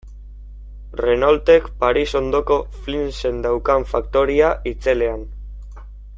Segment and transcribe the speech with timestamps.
[1.01, 5.27] Renaultek Paris ondoko Flinsen daukan faktoria itzelean.